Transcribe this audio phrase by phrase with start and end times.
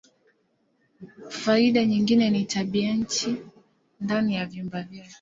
[1.41, 3.35] Faida nyingine ni tabianchi
[4.01, 5.09] ndani ya vyumba vyake.